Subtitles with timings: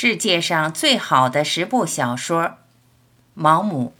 [0.00, 2.58] 世界上最好的十部小说，
[3.34, 3.94] 毛姆。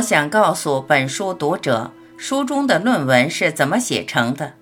[0.00, 4.54] 我想告诉本书读者，书中的论文是怎么写成的。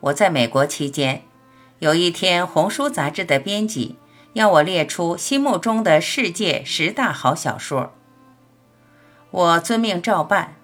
[0.00, 1.24] 我在美国期间，
[1.80, 3.98] 有一天《红书》杂志的编辑
[4.32, 7.92] 要我列出心目中的世界十大好小说，
[9.30, 10.54] 我遵命照办，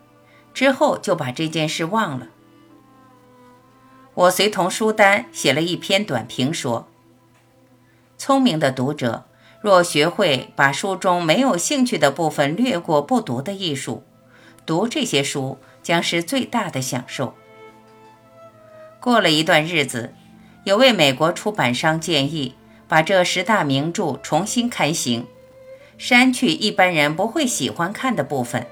[0.54, 2.28] 之后就把这件事忘了。
[4.14, 6.88] 我随同书单写了一篇短评，说
[8.16, 9.26] ：“聪明的读者。”
[9.60, 14.04] 若学会把书中没有兴趣的部分略过不读的艺术，
[14.64, 17.34] 读这些书将是最大的享受。
[19.00, 20.14] 过了一段日子，
[20.64, 22.54] 有位美国出版商建议
[22.86, 25.26] 把这十大名著重新开行，
[25.96, 28.66] 删去一般人不会喜欢看的部分，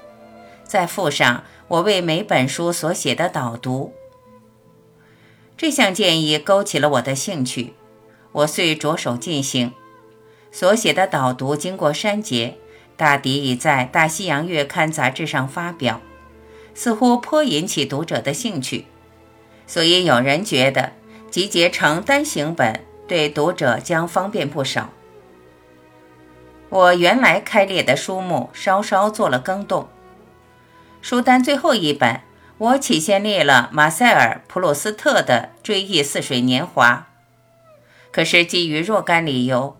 [0.63, 3.93] 再附上我为每本书所写的导读。
[5.57, 7.73] 这项建议勾起了我的兴趣，
[8.31, 9.73] 我遂着手进行。
[10.51, 12.57] 所写的导读经过删节，
[12.95, 16.01] 大抵已在《大西洋月刊》杂志上发表，
[16.73, 18.85] 似乎颇引起读者的兴趣，
[19.67, 20.93] 所以有人觉得
[21.29, 24.89] 集结成单行本对读者将方便不少。
[26.69, 29.87] 我原来开列的书目稍稍做了更动，
[31.01, 32.21] 书单最后一本，
[32.57, 37.07] 我起先列了马塞尔·普鲁斯特的《追忆似水年华》，
[38.11, 39.76] 可是基于若干理由。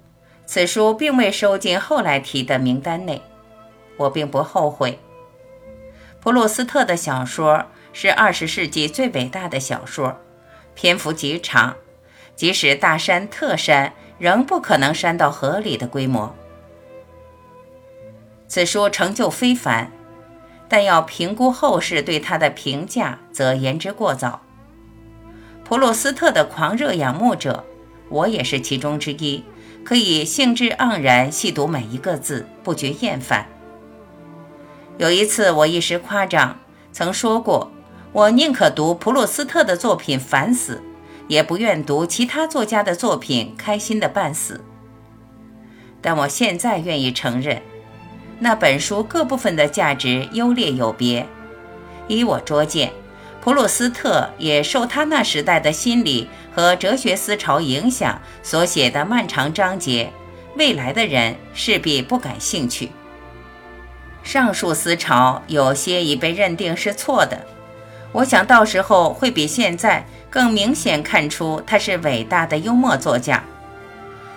[0.48, 3.22] 此书并未收进后来提的名单内，
[3.98, 4.98] 我并不后悔。
[6.22, 10.18] 普鲁斯特的小说是二十世纪最伟大的小说，
[10.74, 11.76] 篇幅极长，
[12.34, 16.34] 即使大删特删，仍不可能删到合理的规模。
[18.48, 19.92] 此书成就非凡，
[20.70, 24.42] 但要评估后世对他的评价，则言之过早。
[25.66, 27.66] 普鲁斯特的狂热仰慕者，
[28.08, 29.44] 我也是其中之一。
[29.88, 33.48] 可以兴致盎然细读每一个字，不觉厌烦。
[34.98, 36.60] 有一次，我一时夸张，
[36.92, 37.72] 曾说过
[38.12, 40.84] ：“我宁可读普鲁斯特的作品烦死，
[41.30, 44.60] 也不愿读其他作家的作品开心的半死。”
[46.04, 47.62] 但我现在愿意承认，
[48.40, 51.26] 那本书各部分的价值优劣有别。
[52.10, 52.92] 依我拙见。
[53.48, 60.12] 普鲁斯特也受他那时代的心理和哲学思潮影响所写的漫长章节，
[60.58, 62.92] 未来的人势必不感兴趣。
[64.22, 67.40] 上述思潮有些已被认定是错的，
[68.12, 73.42] 我想到时候会比现在更明显看出他是伟大的幽默作家。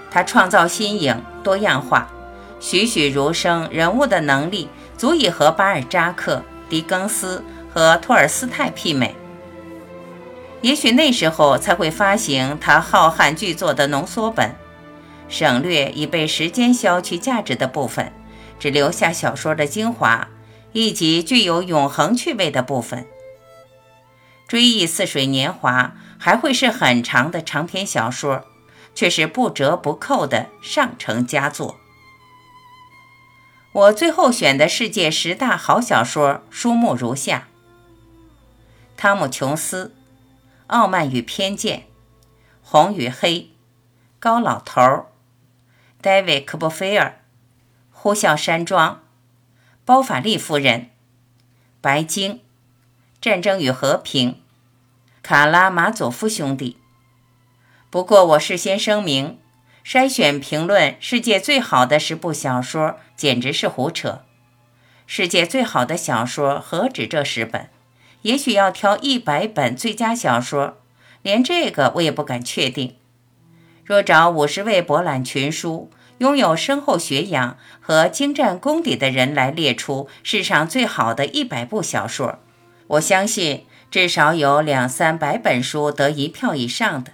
[0.08, 2.08] 他创造新颖、多样化、
[2.60, 7.42] 栩栩如生人物的能力，足以和巴尔扎克、狄更斯。
[7.72, 9.14] 和托尔斯泰媲美，
[10.60, 14.54] 也许那时候才会发行他浩瀚巨作的浓缩本，
[15.28, 18.12] 省略已被时间消去价值的部分，
[18.58, 20.28] 只留下小说的精华
[20.72, 23.06] 以及具有永恒趣味的部分。
[24.48, 28.44] 追忆似水年华还会是很长的长篇小说，
[28.96, 31.76] 却是不折不扣的上乘佳作。
[33.72, 37.46] 我最后选的世界十大好小说书目如下。
[39.02, 39.86] 汤姆·琼斯，
[40.66, 41.78] 《傲慢与偏见》，
[42.62, 43.40] 《红与黑》，
[44.18, 45.06] 高老头儿
[46.02, 47.06] ，David 科波菲尔，
[47.90, 48.96] 《呼啸山庄》，
[49.86, 50.90] 包法利夫人，
[51.80, 52.34] 白鲸，
[53.22, 54.32] 《战争与和平》，
[55.22, 56.76] 卡拉马佐夫兄弟。
[57.88, 59.38] 不过我事先声明，
[59.82, 64.26] 筛选评论世界最好的十部小说简直是胡扯。
[65.06, 67.70] 世界最好的小说何止这十本？
[68.22, 70.78] 也许要挑一百本最佳小说，
[71.22, 72.96] 连这个我也不敢确定。
[73.84, 82.38] 若找五十位博览群书、拥有深厚学养和精湛功底的人来列出世上最好的一百部小说，
[82.86, 87.12] 我相信至少有两三百本书得一票以上的。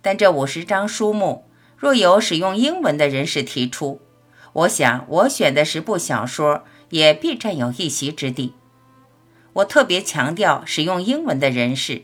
[0.00, 1.44] 但这五十张书目，
[1.76, 4.00] 若有使用英文的人士提出，
[4.54, 8.54] 我想我选的十部小说也必占有一席之地。
[9.56, 12.02] 我特别强调使用英文的人士，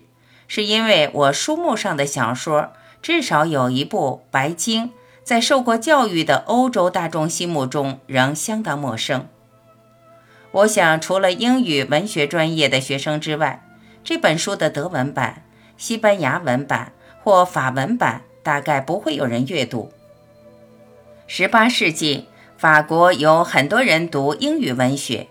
[0.49, 2.73] 是因为我书目上的小说
[3.03, 4.87] 至少有一部《白鲸》
[5.23, 9.29] 在受过教育的欧洲大众心目中仍相当陌生。
[10.53, 13.63] 我想，除了英语文学专业的学生之外，
[14.03, 15.45] 这本书的德文版、
[15.77, 19.93] 西班牙文版或法文版大概不会有人阅读。
[21.27, 25.29] 十八世纪，法国有很多人读英语文学，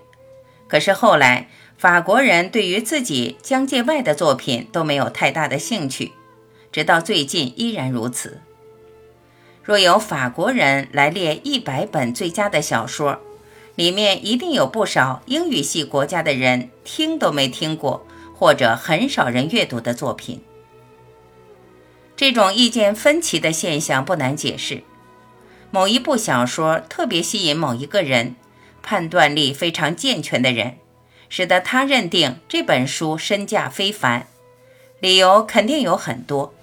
[0.67, 1.47] 可是后来
[1.81, 6.11] 法国人对于自己疆界外的作品都没有太大的兴趣，
[6.71, 8.39] 直到最近依然如此。
[9.63, 13.19] 若有法国人来列一百本最佳的小说，
[13.73, 18.05] 里面一定有不少英语系国家的人听都没听过，
[18.35, 20.39] 或者很少人阅读的作品。
[22.15, 24.83] 这种意见分歧的现象不难解释：
[25.71, 28.35] 某一部小说特别吸引某一个人，
[28.83, 30.75] 判断力非常健全的人，
[31.31, 34.27] 使得他认定这本书身价非凡。
[34.99, 36.53] 理由肯定有很多，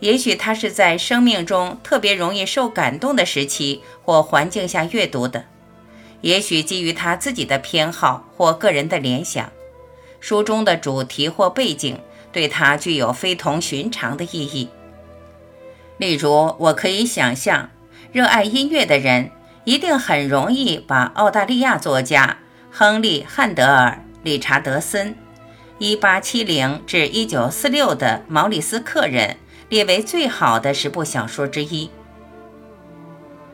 [0.00, 5.46] 也许他是在生命中特别容易受感动的时期或环境下阅读的。
[6.20, 9.50] 也许基于他自己的偏好或个人的联想，
[10.20, 11.98] 书中的主题或背景
[12.30, 14.68] 对他具有非同寻常的意义。
[15.96, 17.70] 例如，我可以想象，
[18.12, 19.30] 热爱音乐的人
[19.64, 22.38] 一定很容易把澳大利亚作家
[22.80, 25.16] 亨利·汉德尔、理查德森
[25.80, 29.30] （1870 至 1946） 的《毛里斯客人》
[29.68, 31.90] 列为最好的十部小说之一。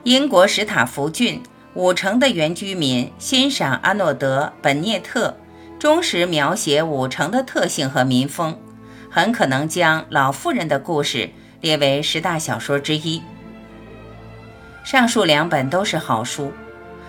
[0.02, 1.42] 英国史塔福郡。
[1.72, 5.34] 五城的原居民欣赏阿诺德·本涅特
[5.78, 8.60] 忠实描写五城的特性和民风，
[9.10, 11.18] 很可能将《老妇人的故事》
[11.62, 13.22] 列为十大小说之一。
[14.84, 16.52] 上述两本都是好书，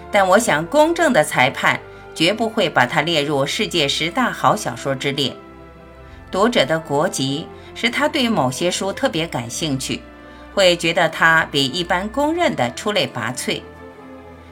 [0.09, 1.77] 但我想公正的裁判
[2.15, 5.35] 绝不会把它列入世界十大好小说之列。
[6.31, 7.45] 读者的国籍
[7.75, 10.01] 使他对某些书特别感兴趣，
[10.53, 13.61] 会觉得它比一般公认的出类拔萃。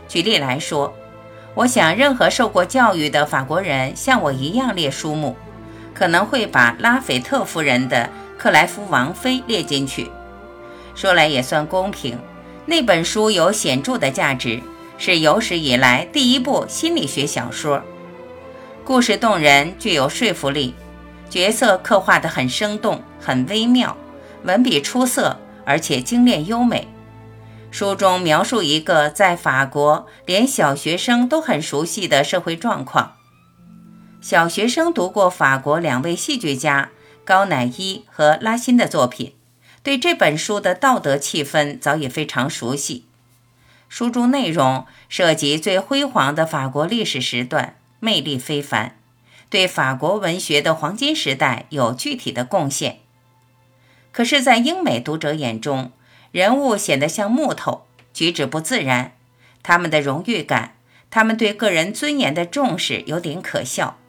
[0.07, 0.93] 举例来说，
[1.55, 5.35] 我想任何受过教育的法国人像我一样列书目，
[5.93, 10.11] 可能会把拉斐特夫人的《克莱夫王妃》列进去。
[10.95, 12.17] 说来也算公平，
[12.65, 14.61] 那本书有显著的价值，
[15.05, 17.83] 是有史以来第一部心理学小说，
[18.85, 20.73] 故事动人，具有说服力，
[21.29, 23.97] 角色刻画得很生动、很微妙，
[24.43, 26.87] 文笔出色，而且精炼优美。
[27.69, 33.15] 书中描述一个在法国连小学生都很熟悉的社会状况。
[34.21, 36.91] 小学生读过法国两位戏剧家
[37.25, 39.33] 高乃伊和拉辛的作品，
[39.83, 43.03] 对这本书的道德气氛早已非常熟悉。
[43.93, 48.97] 书中内容涉及最辉煌的法国历史时段，魅力非凡，
[49.51, 53.01] 对法国文学的黄金时代有具体的贡献。
[54.11, 55.91] 可是，在英美读者眼中，
[56.31, 59.11] 人物显得像木头，举止不自然。
[59.61, 60.75] 他们的荣誉感，
[61.11, 63.99] 他们对个人尊严的重视有点可笑。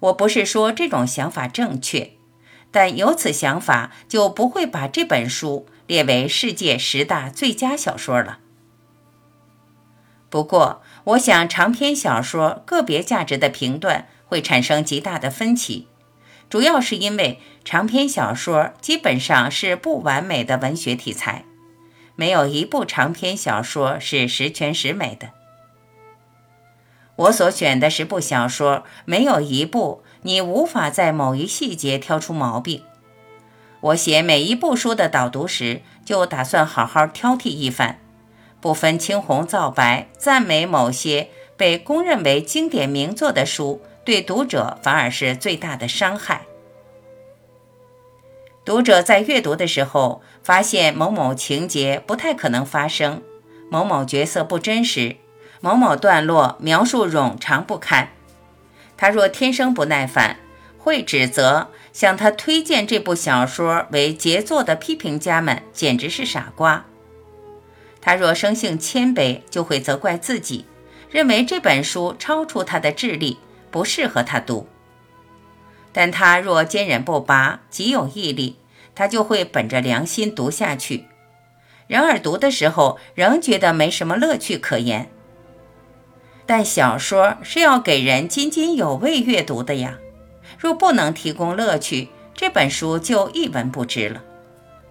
[0.00, 2.14] 我不是说这种想法正确，
[2.72, 8.40] 但有此想法就不会把这本书列为世界十大最佳小说了。
[10.28, 15.86] 不过，我想长篇小说个别价值的评断会产生极大的分歧。
[16.48, 21.44] 主要是因为长篇小说基本上是不完美的文学题材，
[22.14, 25.30] 没有一部长篇小说是十全十美的。
[27.16, 32.82] 我所选的十部小说，没有一部你无法在某一细节挑出毛病。
[33.80, 37.98] 我写每一部书的导读时，就打算好好挑剔一番，
[38.66, 43.80] 不分青红皂白，赞美某些被公认为经典名作的书。
[44.04, 46.46] 对读者反而是最大的伤害。
[48.64, 53.22] 读者在阅读的时候，发现某某情节不太可能发生，
[53.70, 55.14] 某某角色不真实，
[55.60, 58.08] 某某段落描述冗长不堪。
[58.96, 60.38] 他若天生不耐烦，
[60.76, 66.84] 会指责向他推荐这部小说为杰作的批评家们简直是傻瓜。
[68.06, 70.64] 他若生性谦卑，就会责怪自己，
[71.10, 73.38] 认为这本书超出他的智力。
[73.68, 74.68] 不适合他读，
[75.92, 78.56] 但他若坚韧不拔，极有毅力，
[78.94, 81.06] 他就会本着良心读下去。
[81.88, 85.10] 然而读的时候仍觉得没什么乐趣可言。
[86.46, 89.98] 但小说是要给人津津有味阅读的呀，
[90.58, 94.22] 若不能提供乐趣，这本书就一文不值了。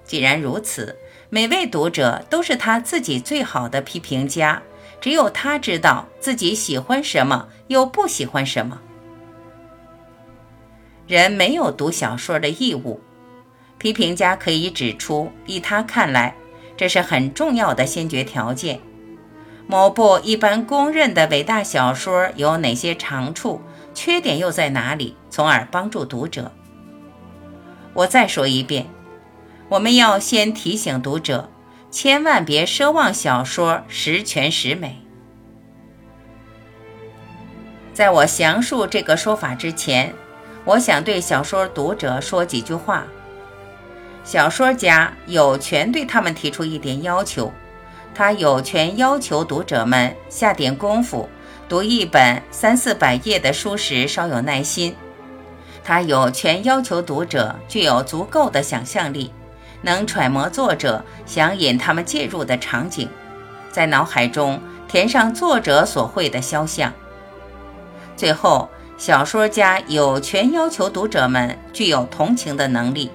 [0.04, 1.00] 既然如此，
[1.36, 4.64] 每位读者都是他自己最好的批评家。
[5.02, 8.80] 只有他知道自己喜欢什么，又不喜欢什么。
[11.08, 13.02] 人没有读小说的义务。
[13.78, 16.34] 批评家可以指出，依他看来，
[16.78, 18.80] 这是很重要的先决条件。
[19.68, 23.60] 某部一般公认的伟大小说有哪些长处，
[23.94, 26.50] 缺点又在哪里，从而帮助读者。
[27.94, 28.86] 我再说一遍，
[29.68, 31.50] 我们要先提醒读者，
[31.90, 35.02] 千万别奢望小说十全十美。
[37.92, 40.14] 在我详述这个说法之前，
[40.66, 43.06] 我想对小说读者说几句话。
[44.24, 47.52] 小说家有权对他们提出一点要求，
[48.14, 51.28] 他有权要求读者们下点功夫，
[51.68, 54.96] 读一本三四百页的书时稍有耐心。
[55.84, 59.32] 他有权要求读者具有足够的想象力，
[59.82, 63.08] 能揣摩作者想引他们介入的场景，
[63.72, 66.92] 在脑海中填上作者所绘的肖像。
[68.16, 73.12] 最后，小说家有权要求读者们具有同情的能力，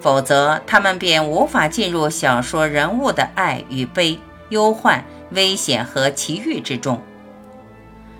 [0.00, 4.18] 否则他们便无法进入小说人物的爱与悲、
[4.50, 7.02] 忧患、危险和奇遇之中。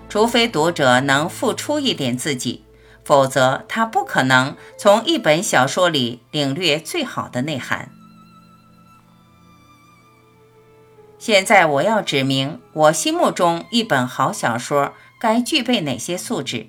[0.09, 2.61] 除非读者能付出一点自己，
[3.11, 7.91] 否则他不可能从一本小说里领略最好的内涵。
[11.19, 14.93] 现在我要指明我心目中一本好小说。
[15.19, 16.67] 该具备哪些素质？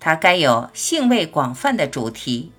[0.00, 2.50] 它该有性味广泛的主题。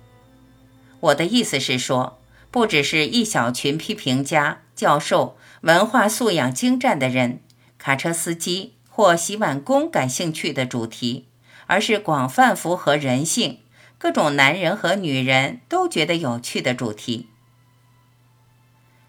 [1.00, 2.18] 我的意思是说，
[2.50, 7.40] 不只是一小群批评家、教授、文化素养精湛的人、
[7.76, 11.26] 卡车司机或洗碗工感兴趣的主题，
[11.66, 13.60] 而是广泛符合人性、
[13.98, 17.28] 各种男人和女人都觉得有趣的主题。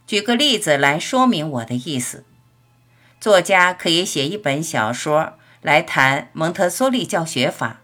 [0.07, 2.25] 举个例子来说明我的意思：
[3.19, 5.33] 作家可以写一本小说。
[5.61, 7.81] 来谈蒙特梭利教学法，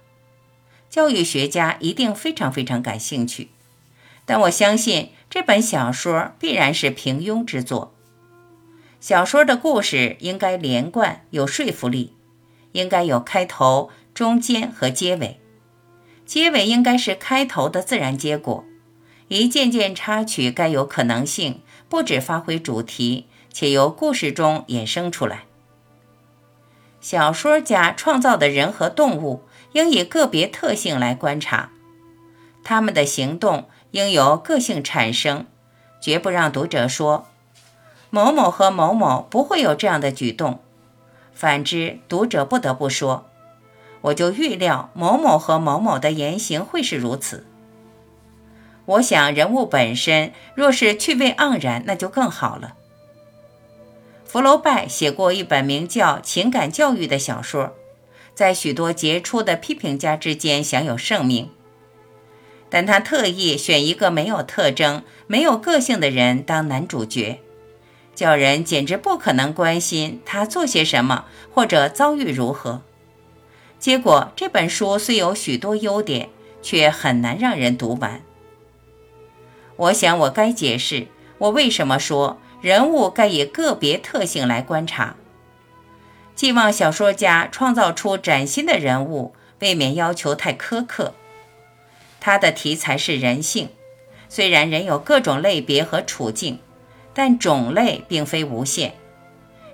[0.87, 3.49] 教育学家一定非常非常感兴趣。
[4.23, 7.95] 但我相信这本小说必然是平庸之作。
[8.99, 12.13] 小说的故事应该连贯、有说服力，
[12.73, 13.89] 应该有开头、
[14.21, 15.39] 中间和结尾。
[16.27, 18.63] 结尾应该是开头的自然结果。
[19.29, 25.45] 一件件插曲该有可能性，不只发挥主题，且由故事中衍生出来。
[26.99, 31.71] 小说家创造的人和动物应以个别特性来观察，
[32.63, 35.47] 他们的行动应由个性产生，
[35.99, 37.25] 绝不让读者说
[38.11, 40.59] 某某和某某不会有这样的举动。
[41.33, 43.25] 反之，读者不得不说，
[44.01, 47.45] 我就预料某某和某某的言行会是如此。
[48.85, 52.73] 我想人物本身若是趣味盎然，那就更好了。
[54.25, 57.75] 福楼拜写过一本名叫《情感教育》的小说，
[58.33, 61.49] 在许多杰出的批评家之间享有盛名。
[62.69, 67.41] 但他特意选一个没有特征、没有个性的人当男主角，
[68.15, 72.81] 叫人简直不可能关心他做些什么或者遭遇如何。
[73.81, 76.29] 结果这本书虽有许多优点，
[76.61, 78.21] 却很难让人读完。
[79.75, 81.07] 我想我该解释
[81.39, 82.39] 我为什么说。
[82.61, 85.15] 人物该以个别特性来观察。
[86.35, 91.15] 寄望小说家创造出崭新的人物，未免要求太苛刻。
[92.19, 93.69] 他的题材是人性，
[94.29, 96.59] 虽然人有各种类别和处境，
[97.15, 98.93] 但种类并非无限。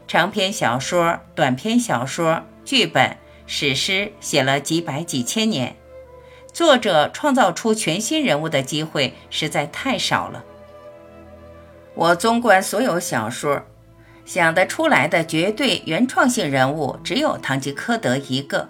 [0.07, 3.17] 长篇小说、短篇小说、剧本、
[3.49, 5.77] 史诗写了几百几千年，
[6.51, 10.43] 作者创造出全新人物的机会实在太少了。
[11.95, 13.63] 我纵观所有小说，
[14.25, 18.67] 想得出来的绝对原创性人物只有堂吉诃德一个。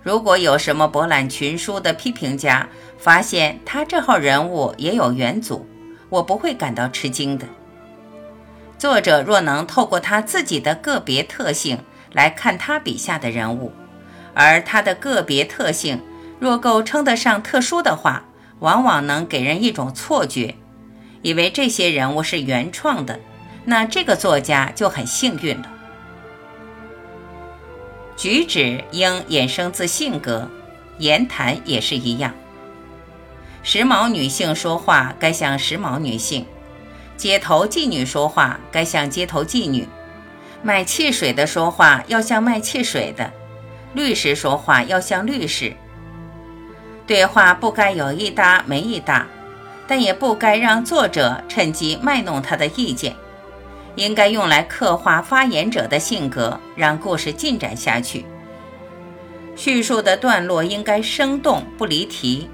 [0.00, 5.66] 如果有什么博览群书的批评家发现他这号人物也有元祖，
[6.08, 7.46] 我不会感到吃惊的。
[8.78, 11.78] 作者若能透过他自己的个别特性
[12.12, 13.72] 来看他笔下的人物，
[14.34, 16.00] 而他的个别特性
[16.38, 18.24] 若够称得上特殊的话，
[18.60, 20.54] 往往能给人一种错觉。
[21.22, 23.20] 以为这些人物是原创的，
[23.64, 25.70] 那这个作家就很幸运了。
[28.16, 30.48] 举止应衍生自性格，
[30.98, 32.34] 言谈也是一样。
[33.62, 36.44] 时髦女性说话该像时髦女性，
[37.16, 39.86] 街头妓女说话该像街头妓女，
[40.62, 43.32] 卖汽水的说话要像卖汽水的，
[43.94, 45.72] 律师说话要像律师。
[47.06, 49.26] 对话不该有一搭没一搭。
[49.84, 53.14] 但也不该让作者趁机卖弄他的意见，
[53.96, 58.24] 应该用来刻画发言者的性格，让故事进展下去。
[59.54, 62.48] 叙述的段落应该生动不离题，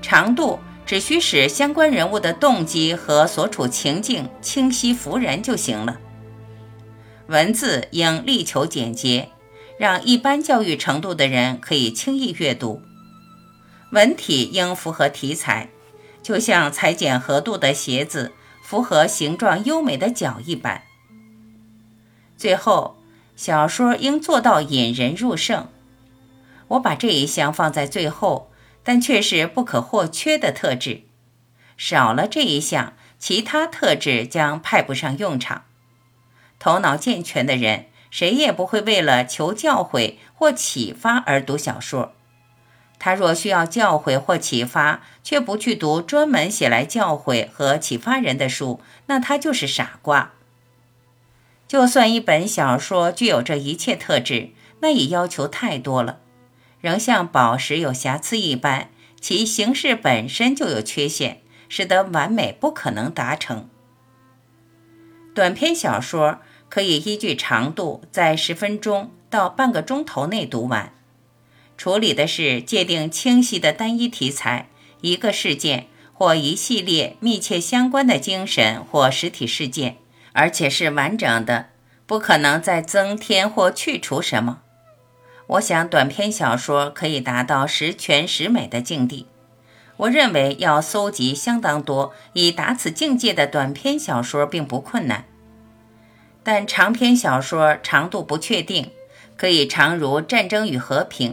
[0.00, 5.98] 长度只需使相关人物的动机和所处情境清晰服人就行了。
[7.28, 9.30] 文字应力求简洁，
[9.78, 12.82] 让一般教育程度的人可以轻易阅读。
[13.90, 15.70] 文体应符合题材，
[16.22, 20.82] 就像裁剪合度的鞋子符合形状优美的脚一般。
[22.36, 22.96] 最后，
[23.36, 25.68] 小说应做到引人入胜。
[26.68, 28.50] 我把这一项放在最后，
[28.82, 31.02] 但却是不可或缺的特质。
[31.76, 35.64] 少了这一项，其他特质将派不上用场。
[36.62, 42.12] 头脑健全的人，谁也不会为了求教诲或启发而读小说。
[43.00, 50.30] 他若需要教诲或启发，却不去读专门写来教诲和启发人的书，那他就是傻瓜。
[51.66, 54.50] 就算一本小说具有这一切特质，
[54.82, 56.20] 那也要求太多了，
[56.80, 58.90] 仍像宝石有瑕疵一般，
[59.20, 63.68] 其形式本身就有缺陷，使得完美不可能达成。
[65.34, 66.40] 短篇小说
[66.72, 70.94] 可以依据长度，在十分钟到半个钟头内读完，
[71.76, 74.70] 处理的是界定清晰的单一题材、
[75.02, 79.98] 一个事件或一系列密切相关的精神或实体事件。
[80.32, 81.66] 而且是完整的，
[82.06, 84.60] 不可能再增添或去除什么。
[85.48, 89.26] 我想短篇小说可以达到十全十美的境地。
[89.98, 95.26] 我认为要搜集相当多以达此境界的短篇小说并不困难。
[96.42, 98.90] 但长篇小说长度不确定，
[99.36, 101.32] 可以长如《战争与和平》，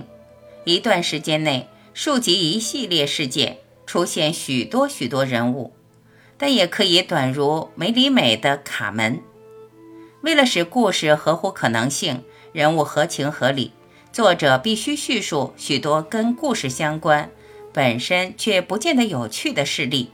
[0.65, 5.73] 一段时间内数集一系列事件，出现许多许多人物。
[6.37, 9.17] 但也可以短如梅里美的《卡门》。
[10.21, 12.23] 为了使故事合乎可能性，
[12.53, 13.73] 人物合情合理，
[14.13, 17.29] 作者必须叙述许多跟故事相关、
[17.73, 20.11] 本身却不见得有趣的事例。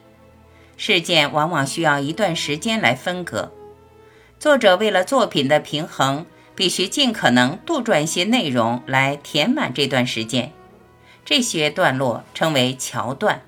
[0.78, 3.52] 事件往往需要一段时间来分隔。
[4.46, 6.24] 作者为了作品的平衡，
[6.54, 10.52] 必须尽可能杜撰一些内容来填满这段时间。
[11.26, 13.42] 这些段落称为桥段。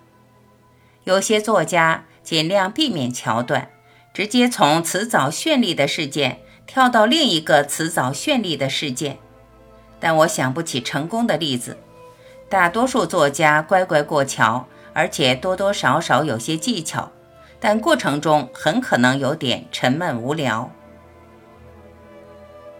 [1.04, 2.06] 有些作家。
[2.24, 3.70] 尽量避免桥段，
[4.14, 9.20] 直接从辞藻绚丽的事件跳到另一个辞藻绚丽的事件。
[10.00, 11.78] 但我想不起成功的例子。
[12.50, 17.12] 大多数作家乖乖过桥，而且多多少少有些技巧，
[17.62, 20.70] 但过程中很可能有点沉闷无聊。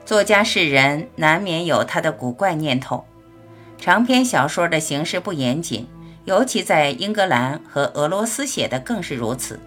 [0.08, 3.04] 作家是人，难免有他的古怪念头。
[3.78, 5.86] 长篇小说的形式不严谨。
[6.24, 9.60] 尤其在英格兰和俄罗斯写的更是如此，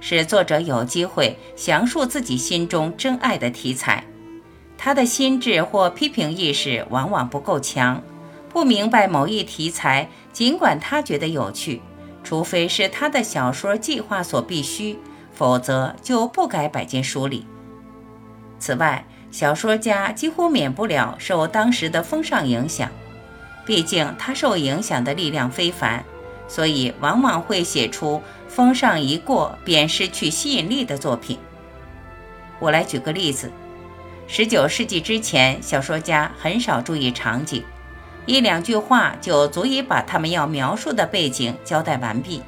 [0.00, 4.02] 使作者有机会详述自己心中真爱的题材。
[4.76, 8.02] 他的心智或批评意识往往不够强，
[8.48, 11.80] 不明白某一题材，尽管他觉得有趣，
[12.24, 14.98] 除非是他的小说计划所必须，
[15.32, 17.46] 否则就不该摆进书里。
[18.58, 19.04] 此外，
[19.36, 22.88] 小说家几乎免不了受当时的风尚影响。
[23.66, 26.02] 毕竟他受影响的力量非凡，
[26.48, 31.38] 所以往往会写出风尚一过便失去吸引力的作品。
[32.58, 33.52] 我来举个例子：
[34.26, 37.62] 十九世纪之前，小说家很少注意场景，
[38.24, 42.42] 一两句话就足以把他们要描述的背景交代完毕。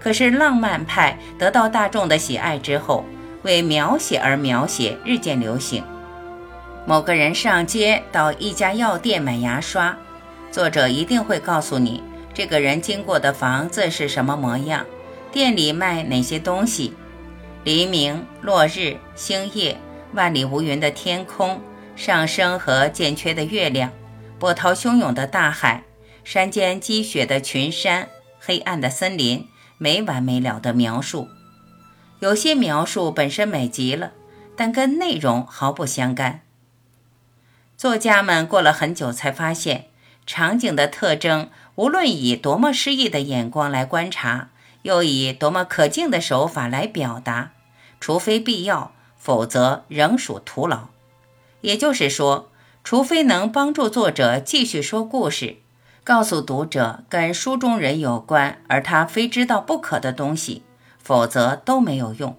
[0.00, 3.04] 可是浪漫派得到大众的喜爱之后，
[3.42, 5.82] 为描写而描写日渐流行。
[6.86, 9.96] 某个人上街到一家药店买牙刷，
[10.50, 14.84] 作者一定会告诉你这个人经过的房子是什么模样，
[15.30, 16.94] 店里卖哪些东西。
[17.64, 19.76] 黎明、落日、星夜、
[20.14, 21.60] 万里无云的天空、
[21.94, 23.90] 上升和渐缺的月亮、
[24.38, 25.84] 波涛汹涌的大海、
[26.24, 31.28] 山间积雪的群山、黑暗的森林，没完没了的描述。
[32.20, 34.12] 有些描述本身美极了，
[34.54, 36.42] 但跟内容毫不相干。
[37.76, 39.86] 作家们过了很久才发现，
[40.26, 44.50] 场景的特征，无论以多么诗意的眼光来观察，
[44.82, 47.52] 又以多么可敬的手法来表达，
[47.98, 50.88] 除非必要，否则仍属徒劳。
[51.62, 52.50] 也就是说，
[52.84, 55.56] 除非能帮助作者继续说故事，
[56.04, 60.62] 告诉读者跟书中人有关而他非知道不可的东西，
[61.02, 62.38] 否则都没有用。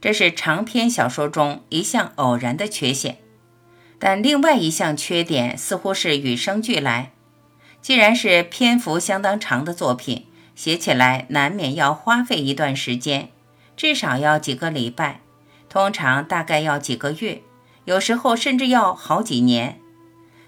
[0.00, 3.18] 这是长篇小说中一项偶然的缺陷。
[3.98, 7.10] 但另外一项缺点似乎是与生俱来。
[7.80, 13.30] 既然是篇幅相当长的作品，写起来难免要花费一段时间，
[13.76, 15.20] 至少要几个礼拜，
[15.68, 17.42] 通常大概要几个月，
[17.86, 19.80] 有时候甚至要好几年。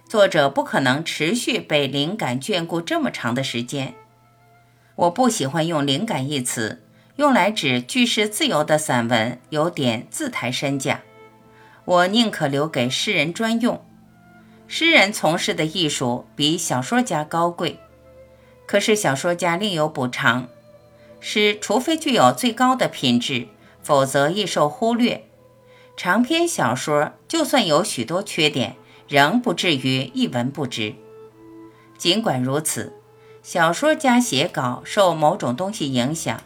[0.09, 3.95] 作者不可能持续被灵感眷顾这么长的时间。
[4.97, 6.85] 我不喜欢用“灵感”一词，
[7.21, 11.03] 用来指句式自由的散文有点自抬身价。
[11.85, 13.85] 我宁可留给诗人专用。
[14.67, 17.79] 诗人从事的艺术比小说家高贵，
[18.65, 20.49] 可是小说家另有补偿。
[21.21, 23.49] 诗除非具有最高的品质，
[23.83, 25.27] 否则易受忽略。
[25.99, 30.95] 长篇小说就算有许多缺点，仍不至于一文不值。
[31.99, 32.95] 尽管如此，
[33.43, 36.41] 小说家写稿受某种东西影响，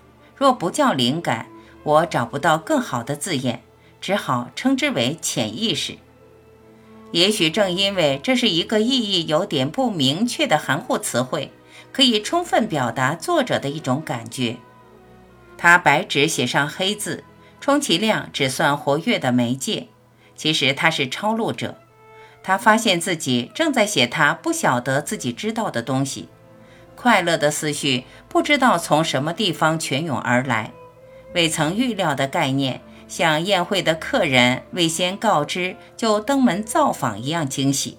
[0.44, 1.46] 若不叫灵感，
[1.84, 3.62] 我找不到更好的字眼，
[3.98, 5.96] 只好称之为潜意识。
[7.12, 11.50] 也许正因为这是一个意义有点不明确的含糊词汇，
[11.94, 14.58] 可以充分表达作者的一种感觉。
[15.56, 17.24] 他白纸写上黑字，
[17.58, 19.88] 充其量只算活跃的媒介。
[20.36, 21.78] 其实他是抄录者，
[22.42, 26.28] 他发现自己正在写他不晓得自己知道的东西。
[27.04, 30.72] 快乐的思绪不知道从什么地方泉涌而来，
[31.34, 32.80] 未曾预料的概念。
[33.08, 37.98] 像宴会的客人未先告知就登门造访一样惊喜。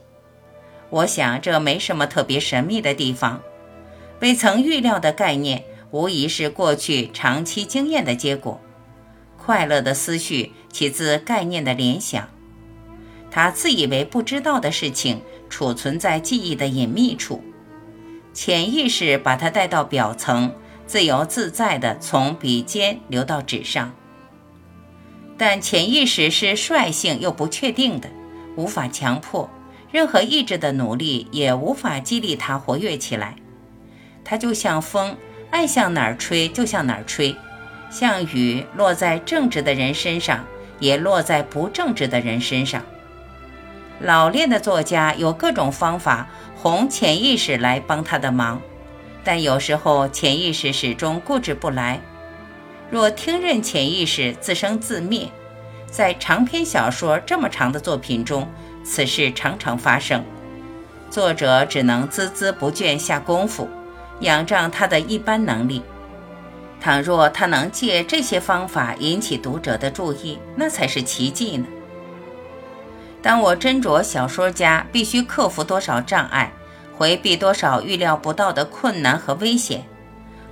[0.90, 3.44] 我想这没什么特别神秘的地方。
[4.22, 8.60] 未曾预料的概念，无疑是过去长期经验的结果。
[9.38, 12.28] 快乐的思绪起自概念的联想。
[13.30, 17.44] 他自以为不知道的事情，储存在记忆的隐秘处，
[18.36, 20.54] 潜意识把它带到表层，
[20.86, 23.94] 自由自在地从笔尖流到纸上。
[25.38, 28.10] 但潜意识是率性又不确定的，
[28.58, 29.50] 无法强迫，
[29.90, 33.36] 任何意志的努力也无法激励它活跃起来。
[34.26, 35.16] 它就像风，
[35.50, 37.34] 爱向哪儿吹就向哪儿吹；
[37.90, 40.44] 像雨，落在正直的人身上，
[40.82, 42.84] 也落在不正直的人身上。
[44.02, 46.28] 老练的作家有各种方法
[46.66, 48.60] 从潜意识来帮他的忙，
[49.24, 52.02] 但有时候潜意识始终固执不来。
[52.90, 55.30] 若听任潜意识自生自灭，
[55.86, 58.50] 在长篇小说这么长的作品中，
[58.84, 60.26] 此事常常发生。
[61.12, 63.70] 作者只能孜孜不倦下功夫，
[64.22, 65.84] 仰仗他的一般能力。
[66.82, 71.68] 倘若他能借这些方法引起读者的注意，那才是奇迹呢。
[73.26, 76.54] 当我斟酌小说家必须克服多少障碍，
[76.96, 79.84] 回避多少预料不到的困难和危险，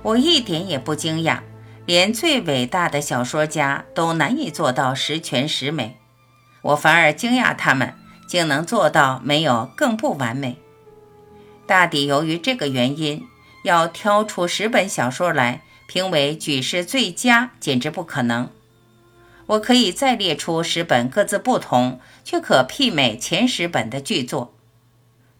[0.02, 1.38] 我一点也不惊讶。
[1.86, 6.00] 连最伟大的小说家都难以做到十全十美，
[6.62, 7.94] 我反而惊讶他们
[8.26, 10.58] 竟能做到没有更不完美。
[11.66, 13.22] 大抵由于这个原因，
[13.62, 18.50] 要挑出十本小说来评为举世最佳，简直不可能。
[19.46, 24.54] 我可以再列出十本各自不同却可媲美前十本的巨作：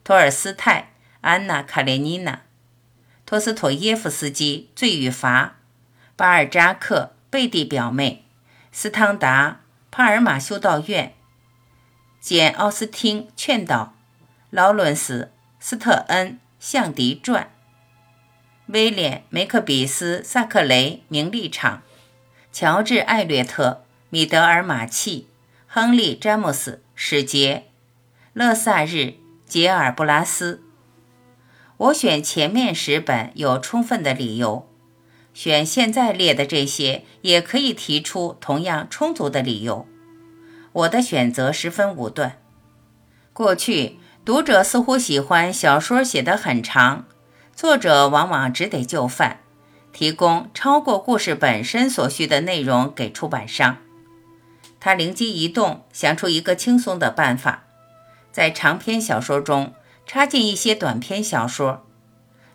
[0.03, 2.33] 托尔斯泰《安娜·卡列尼娜》，
[3.25, 5.57] 托斯妥耶夫斯基《罪与罚》。
[6.17, 8.25] 巴尔扎克《贝蒂表妹》，
[8.71, 11.09] 斯汤达《帕尔马修道院》，
[12.21, 13.95] 简·奥斯汀《劝导》，
[14.51, 17.43] 劳伦斯·斯特恩《象迪传》，
[18.67, 21.79] 威廉·梅克比斯·萨克雷《名利场》，
[22.53, 23.83] 乔治·艾略特
[24.15, 25.23] 《米德尔马契》，
[25.67, 27.65] 亨利·詹姆斯《使节》，
[28.33, 28.97] 勒萨日
[29.45, 30.63] 《杰尔布拉斯》。
[31.77, 34.71] 我选前面十本有充分的理由。
[35.33, 39.85] 选现在列的这些，也可以提出同样充足的理由。
[40.71, 42.39] 我的选择十分武断。
[43.33, 47.07] 过去，读者似乎喜欢小说写得很长，
[47.53, 49.41] 作者往往只得就范，
[49.93, 53.79] 提供超过故事本身所需的内容给出版商。
[54.85, 57.65] 他灵机一动，想出一个轻松的办法，
[58.31, 59.73] 在长篇小说中
[60.05, 61.87] 插进一些短篇小说，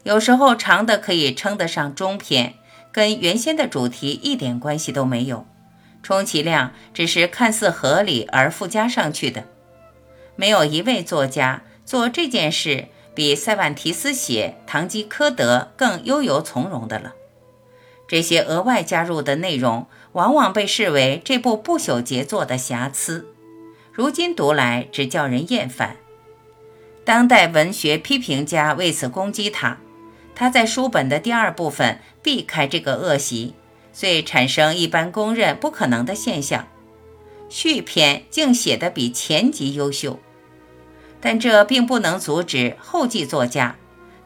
[0.03, 2.53] 有时候长的可以称得上中篇。
[2.91, 5.47] 跟原先的主题一点关系都没有，
[6.03, 9.45] 充其量只是看似合理而附加上去的。
[10.35, 17.13] 没有一位作家做这件事比塞万提斯写《堂吉诃德》更悠游从容的了。
[18.07, 23.27] 这些额外加入的内容，往往被视为这部不朽杰作的瑕疵，
[23.91, 25.97] 如今读来只叫人厌烦。
[27.03, 29.77] 当代文学批评家为此攻击他。
[30.35, 33.55] 他在书本的第二部分避开这个恶习，
[33.91, 36.65] 遂产生一般公认不可能的现象：
[37.49, 40.17] 续篇竟写得比前集优秀。
[41.19, 43.75] 但这并不能阻止后继作家，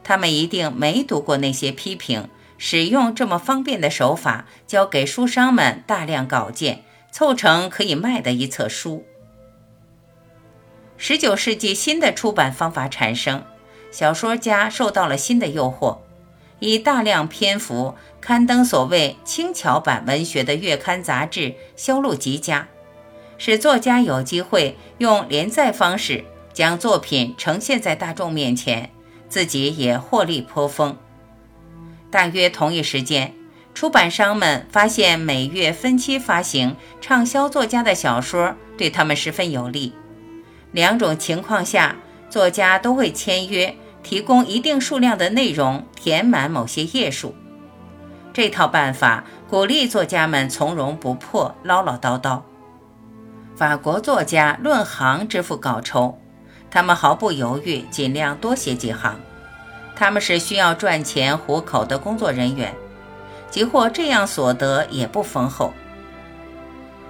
[0.04, 9.06] 他们一定没读过那些批评，使用这么方便的手法，交给书商们大量稿件，凑成可以卖的一册书。
[10.98, 13.44] 十九世纪新的出版方法产生。
[13.92, 16.00] 小说家受到了新的诱惑，
[16.58, 22.68] 以大量篇幅刊登所谓轻巧版文学的月刊杂志销路极佳，
[23.38, 28.90] 使作家有机会用连载方式将作品呈现在大众面前，
[29.30, 30.98] 自己也获利颇丰。
[32.14, 33.34] 大约同一时间，
[33.74, 39.94] 出版商们发现每月分期发行畅销作家的小说对他们十分有利。
[40.72, 41.96] 两种情况下，
[42.30, 47.34] 作家都会签约，提供一定数量的内容，填满某些页数。
[48.32, 52.44] 这套办法鼓励作家们从容不迫、唠唠叨叨。
[53.56, 56.20] 法国作家论行支付稿酬，
[56.70, 59.20] 他们毫不犹豫，尽量多写几行。
[59.96, 62.74] 他们是需要赚钱糊口的工作人员，
[63.50, 65.74] 即或这样所得也不丰厚。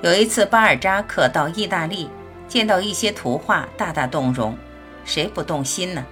[0.02, 2.10] 有一次，巴尔扎克到意大利，
[2.48, 4.58] 见到一些图画，大大动容。
[5.06, 6.06] 谁不动心呢？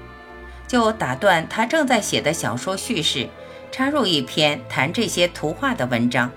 [0.68, 3.28] 就打断他正在写的小说叙事，
[3.72, 6.32] 插入一篇谈这些图画的文章。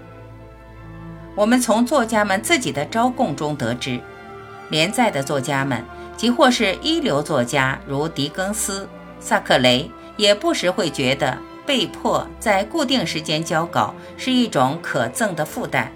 [1.36, 4.00] 我们从作家们自己的招供中得知，
[4.68, 5.84] 连载的作家们，
[6.16, 8.88] 即或是一流作家，如狄更斯、
[9.20, 9.90] 萨克雷。
[10.16, 15.88] 也不时会觉得被迫在固定时间交稿是一种可憎的负担，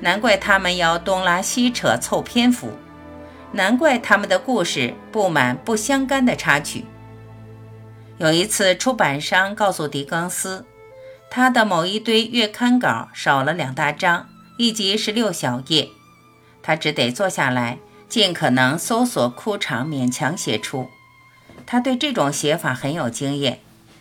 [0.00, 2.72] 难怪他们要东拉西扯凑篇幅，
[3.52, 6.84] 难怪他们的故事布满不相干的插曲。
[8.18, 10.66] 有一次，出版商告诉狄更斯，
[11.30, 15.88] 他的某一堆月刊稿少了两大章，一集十六小页，
[16.62, 20.88] 他只得坐下来，尽可能搜索枯肠，勉强写出。
[21.72, 23.60] 他对这种写法很有经验，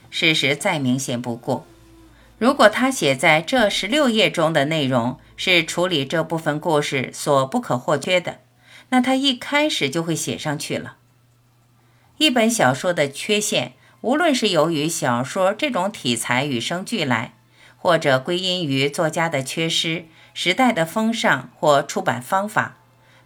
[0.09, 1.67] 事实再明显不过。
[2.39, 8.39] 如果他写在这十六页中的内容是处理这部分故事所不可或缺的，
[8.89, 10.95] 那他一开始就会写上去了。
[12.17, 17.35] 一本小说的缺陷，无论是由于小说这种题材与生俱来，
[17.77, 22.77] 或者归因于作家的缺失、时代的风尚或出版方法，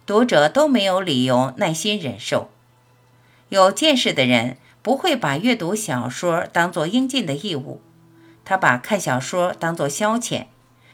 [0.04, 2.50] 读者都没有理由耐心忍受。
[3.54, 7.80] 有见识的人不会把阅读小说当作应尽的义务，
[8.44, 10.46] 他把看小说当作消遣，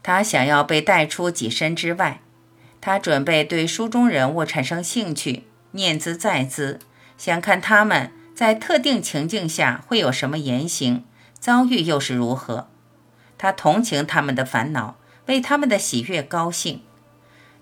[0.02, 2.20] 他想要被带出己身之外，
[2.78, 6.78] 他准备对书中人物产生兴趣，念兹在兹，
[7.16, 11.04] 想看他们在特定情境下会有什么言行，
[11.38, 12.68] 遭遇又是如何。
[13.38, 16.82] 他同情他们的烦恼，为他们的喜悦高兴，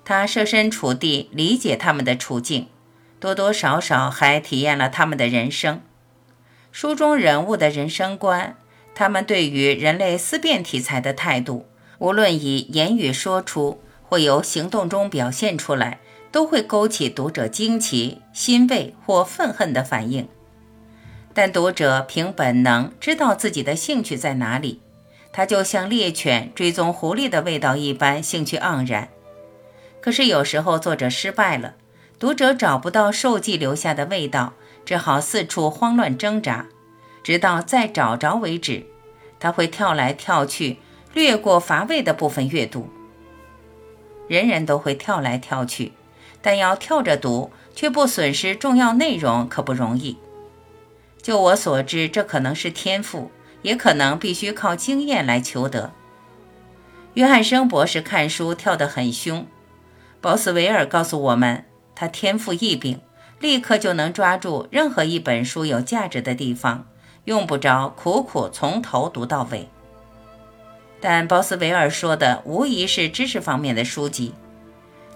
[0.04, 2.66] 他设身处地理解他们的处境。
[3.20, 5.80] 多多少少还体验了他们的人生，
[6.70, 8.56] 书中人物的人生观，
[8.94, 11.66] 他们对于人类思辨题材的态度，
[11.98, 15.98] 无论以言语说出或由行动中表现出来，
[16.30, 20.28] 都会勾起读者惊奇、欣慰或愤恨的反应。
[21.34, 24.80] 但读者凭本能知道自己的兴趣在哪里，
[25.32, 29.08] 他就像猎犬追踪狐狸的味道一般兴趣盎然。
[30.00, 31.74] 可是有时候作者失败了。
[32.18, 34.54] 读者找不到受记留下的味道，
[34.84, 36.66] 只好四处慌乱挣扎，
[37.22, 38.84] 直到再找着为止。
[39.38, 40.78] 他会跳来跳去，
[41.14, 42.88] 略过乏味的部分阅读。
[44.26, 45.92] 人人都会跳来跳去，
[46.42, 50.18] 但要跳着读却不损失重要内容，可不容易。
[51.22, 53.30] 就我所知，这可能是天赋，
[53.62, 55.92] 也可能必须靠经验来求得。
[57.14, 59.46] 约翰生博士看书跳得很凶，
[60.20, 61.64] 鲍斯维尔告诉我们。
[62.00, 63.00] 他天赋异禀，
[63.40, 66.86] 立刻就能抓住任何一本书有价值的地方，
[67.24, 69.68] 用不着苦苦从头读到尾。
[71.00, 74.32] 但鲍斯维尔说的无疑是知识方面的书籍。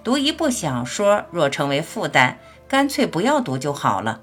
[0.02, 4.20] 读一部小说若成为负担，干脆不要读就好了。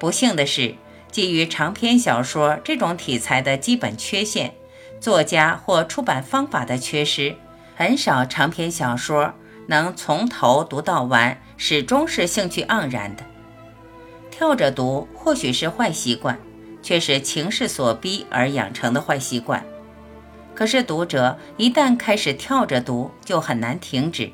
[0.00, 0.74] 不幸的是，
[1.12, 4.52] 基于长篇小说这种题材的基本缺陷，
[4.98, 7.36] 作家或出版方法的缺失，
[7.76, 9.32] 很少长篇小说。
[9.70, 13.22] 能从头读到完，始终是兴趣盎然的。
[14.30, 16.38] 跳着读或许是坏习惯，
[16.82, 19.62] 却是情势所逼而养成的坏习惯。
[20.54, 24.30] 可是读者一旦开始跳着读，就很难停止。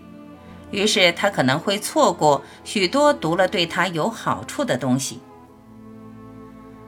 [0.70, 5.20] 于是他可能会错过许多读了对他有好处的东西。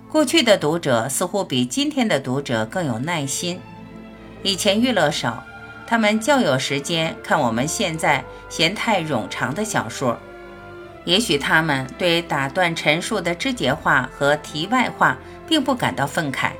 [0.08, 3.60] 过去的读者似乎比今天的读者更有耐心。
[4.44, 5.42] 以前娱乐少。
[5.86, 10.18] 他们较有时间看我们现在嫌太冗长的小说，
[11.04, 16.50] 也许他们对打断陈述的枝节话和题外话并不感到愤慨，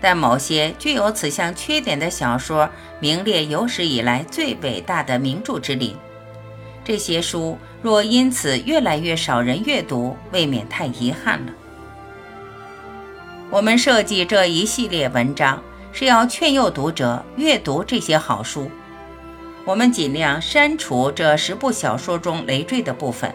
[0.00, 5.96] 但某些具有此项缺点的小说名列有史以来最伟大的名著之林。
[6.84, 11.52] 这些书若因此越来越少人阅读，未免太遗憾了。
[13.50, 15.60] 我们设计这一系列文章。
[15.96, 18.68] 是要劝诱读者阅读这些好书。
[19.64, 23.32] 我们尽量删除这十部小说中累赘的部分，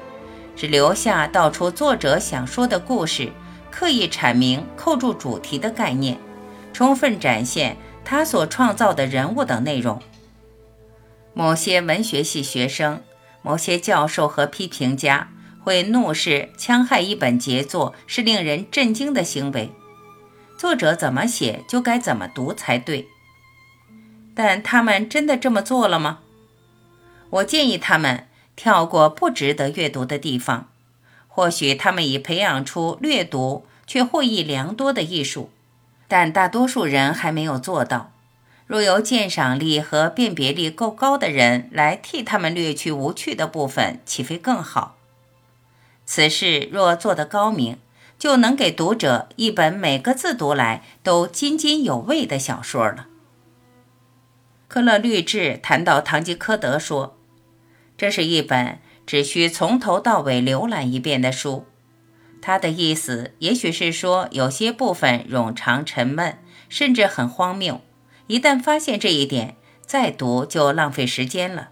[0.58, 3.32] 只留下道出作者想说的故事，
[3.72, 6.19] 刻意阐明扣住主题的概念，
[6.74, 10.02] 充分展现他所创造的人物等内容。
[11.34, 13.02] 某些文学系学生、
[13.41, 15.30] 某些教授和批评家
[15.63, 19.72] 会怒视戕害一本杰作是令人震惊的行为，
[20.60, 23.08] 作者怎么写就该怎么读才对。
[24.36, 26.19] 但他们真的这么做了吗？
[27.30, 30.67] 我建议他们跳过不值得阅读的地方。
[31.30, 35.50] 或许他们已培养出略读却获益良多的艺术，
[36.10, 38.12] 但大多数人还没有做到。
[38.67, 44.98] 若由鉴赏力和辨别力够高的人来替他们略去无趣的部分，岂非更好？
[46.06, 47.78] 此事若做得高明，
[48.19, 53.08] 就能给读者一本每个字读来都津津有味的小说了。
[54.67, 57.17] 科勒律治谈到《堂吉诃德》说
[57.97, 61.65] ：“这是一本只需从头到尾浏览一遍的书。”
[62.41, 66.38] 他的意思也许是说，有些部分冗长沉闷，
[66.69, 67.82] 甚至很荒谬。
[68.27, 69.55] 一旦发现这一点，
[69.86, 71.69] 再读就浪费时间了。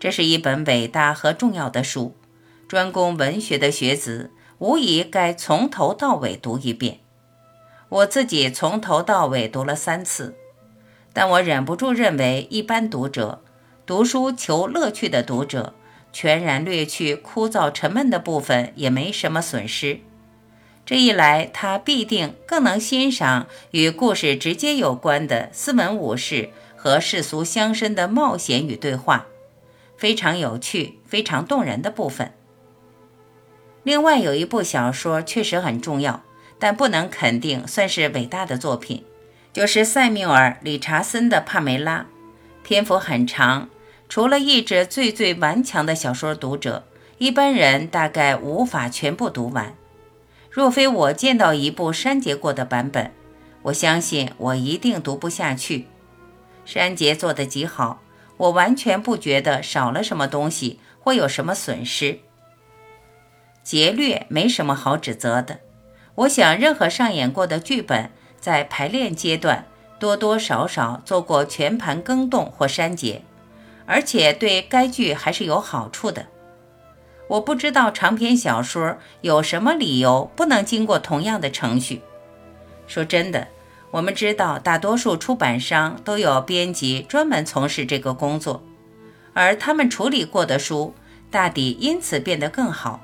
[0.00, 2.16] 这是一本伟大和重要的书，
[2.66, 7.00] 专攻文学的学子无疑该从头到尾读一遍。
[7.88, 10.34] 我自己从头到尾读了三次。
[11.12, 13.42] 但我忍不住认为，一般读者、
[13.86, 15.72] 读书求乐趣的读者，
[16.12, 20.00] 全然略去枯燥沉闷的部分也没什么损失。
[20.84, 29.26] 这一来，他必定更能欣赏与故事直接有关的斯文武士和世俗乡绅的冒险与对话，
[29.96, 32.34] 非常有趣、非常动人的部分。
[33.86, 36.24] 另外有一部小说确实很重要，
[36.58, 39.04] 但不能肯定算是伟大的作品。
[39.52, 42.00] 就是塞缪尔·理查森的《帕梅拉》，
[42.64, 43.68] 篇幅很长，
[44.08, 46.82] 除了意志最最顽强的小说读者，
[47.18, 49.76] 一般人大概无法全部读完。
[50.50, 53.12] 若非我见到一部删节过的版本，
[53.62, 55.86] 我相信我一定读不下去。
[56.64, 58.02] 删节做得极好，
[58.36, 62.18] 我完全不觉得少了什么东西或有什么损失。
[63.66, 65.58] 劫掠没什么好指责的。
[66.14, 68.12] 我想，任何上演过的剧本。
[68.38, 69.66] 在排练阶段，
[69.98, 73.22] 多多少少做过全盘更动或删节，
[73.86, 76.26] 而且对该剧还是有好处的。
[77.26, 82.02] 我不知道长篇小说有什么理由不能经过同样的程序。
[82.86, 83.48] 说真的，
[83.90, 88.62] 我们知道大多数出版商都有编辑专门从事这个工作，
[89.32, 90.94] 而他们处理过的书
[91.32, 93.00] 大抵因此变得更好。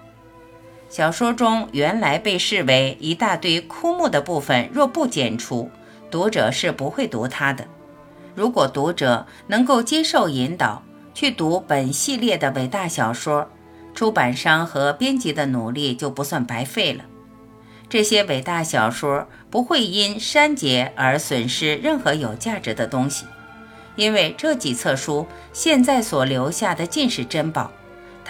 [0.93, 5.71] 小说中原来被视为一大堆枯木的部分，若不剪除，
[6.11, 7.65] 读者是不会读它的。
[8.35, 10.83] 如果读者能够接受引导，
[11.15, 13.49] 去读本系列的伟大小说，
[13.95, 17.05] 出版商和编辑的努力就不算白费了。
[17.89, 23.25] 这些伟大小说不会因删节而损失任何有价值的东西，
[23.97, 27.73] 因为这几册书现在所留下的尽是珍宝。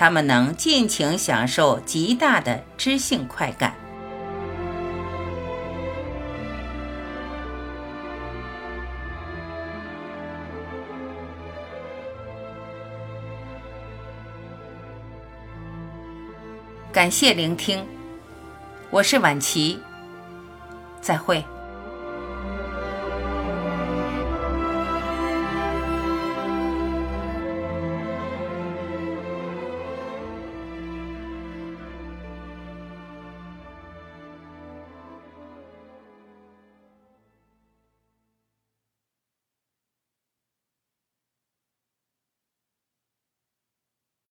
[0.03, 3.73] 他们能尽情享受极大的知性快感。
[16.91, 17.87] 感谢聆听，
[18.91, 19.81] 我是晚琪，
[21.01, 21.45] 再会。